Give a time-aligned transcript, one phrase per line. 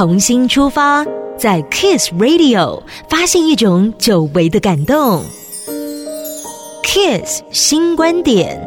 [0.00, 1.04] 重新出发，
[1.36, 5.22] 在 Kiss Radio 发现一种久违的感动。
[6.82, 8.66] Kiss 新观点：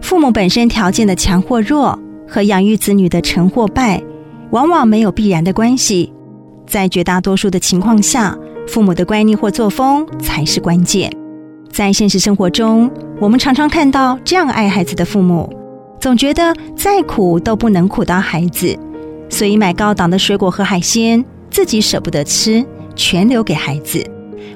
[0.00, 4.02] 父母本身条件的强或弱，和养育子女的成或败，
[4.52, 6.10] 往往没有必然的关系。
[6.66, 8.34] 在绝大多数的情况下，
[8.66, 11.14] 父母的乖逆或作风才是关键。
[11.70, 15.52] 在现实生活中，我们常常看到这样爱孩子的父母，
[16.04, 18.78] 总觉得再苦都不能苦到孩子，
[19.30, 22.62] 所以买高档的水果和海鲜，自己舍不得吃，
[22.94, 24.04] 全留给孩子；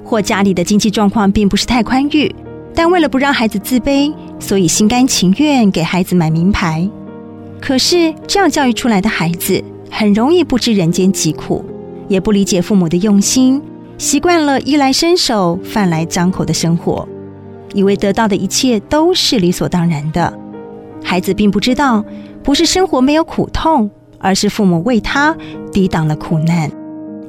[0.05, 2.31] 或家里的经济状况并不是太宽裕，
[2.75, 6.87] 但为了不让孩子自卑，所以心甘情愿给孩子买名牌。
[7.63, 11.65] 可是这样教育出来的孩子，很容易不知人间疾苦。
[12.09, 13.63] 也不理解父母的用心，
[13.97, 17.09] 习惯了衣来伸手、饭来张口的生活，
[17.73, 20.31] 以为得到的一切都是理所当然的。
[21.03, 22.05] 孩子并不知道，
[22.43, 25.37] 不是生活没有苦痛，而是父母为他
[25.73, 26.71] 抵挡了苦难。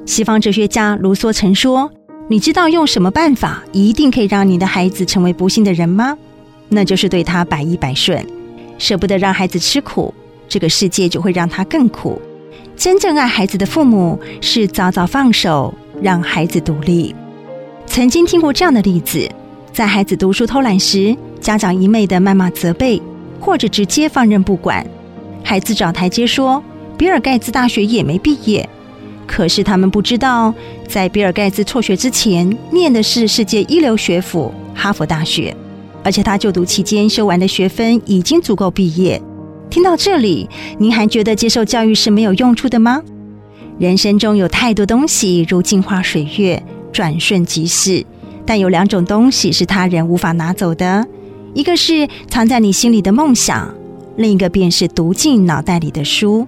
[0.05, 1.89] 西方哲学家卢梭曾说
[2.27, 6.17] ：“你知道用什么办法一定可以让你的孩子成为不幸的人吗？
[6.67, 8.25] 那就是对他百依百顺，
[8.77, 10.13] 舍不得让孩子吃苦，
[10.47, 12.19] 这个世界就会让他更苦。”
[12.75, 17.13] 真正爱孩子的父母是早早放手，让孩子独立。
[17.85, 19.29] 曾经听过这样的例子：
[19.73, 23.01] 在孩子读书偷懒时，家长一味的谩骂责备，
[23.39, 24.85] 或者直接放任不管。
[25.43, 26.63] 孩子找台阶说
[26.97, 28.67] ：“比尔盖茨大学也没毕业。”
[29.25, 30.53] 可是他们不知道，
[30.87, 35.55] 在比尔盖茨辍学之前，念的是世界一流学府哈佛大学，
[36.03, 39.21] 而且他就读期间修完的学分已经足够毕业。
[39.69, 43.03] 听到这里，您还觉得接受教育是没有用处的吗？
[43.77, 48.03] 人生中有太多东西如镜花水月，转瞬即逝，
[48.47, 51.07] 但有两种东西是他人无法拿走的，
[51.53, 53.73] 一个是藏在你心里的梦想，
[54.17, 56.47] 另一个便是读进脑袋里的书。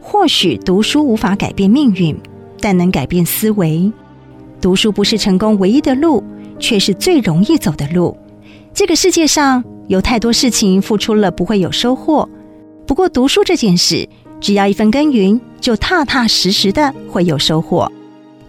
[0.00, 2.14] 或许读书无法改变命运，
[2.60, 3.90] 但能改变思维。
[4.60, 6.22] 读书不是成功唯一的路，
[6.58, 8.16] 却是最容易走的路。
[8.74, 12.28] 这个世界上有太多事情，付出了不会有收获。
[12.86, 14.06] 不过读书这件事，
[14.40, 17.90] 只要一分耕耘，就踏踏实实的会有收获。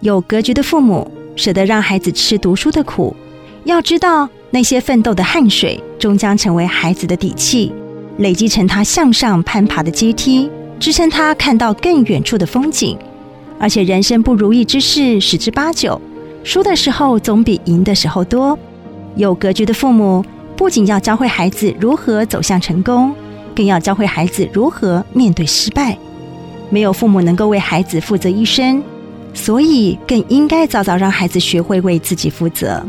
[0.00, 3.16] 有格局的父母舍得让孩子吃读书的苦，
[3.64, 7.70] 要知道那些奋斗的汗水终将成为孩子的底气，
[8.16, 10.50] 累积成他向上攀爬的阶梯，
[10.80, 12.96] 支撑他看到更远处的风景。
[13.60, 16.00] 而且人生不如意之事十之八九，
[16.42, 18.58] 输的时候总比赢的时候多。
[19.16, 20.24] 有格局的父母
[20.56, 23.14] 不仅要教会孩子如何走向成功。
[23.54, 25.98] 更要教会孩子如何面对失败。
[26.70, 28.82] 没有父母能够为孩子负责一生，
[29.34, 32.82] 所以更应该早早让孩子学会为自己负责。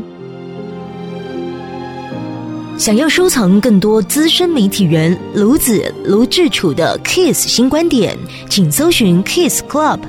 [2.78, 8.16] 想要收藏更多资深媒体人卢子卢志楚的 Kiss 新观点，
[8.50, 10.00] 请搜寻 Kiss Club，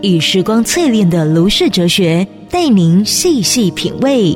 [0.00, 4.34] 以时光淬炼的卢氏哲学，带您细细品味。